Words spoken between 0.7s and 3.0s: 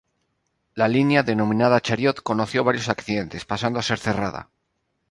La línea, denominada ""Chariot"", conoció varios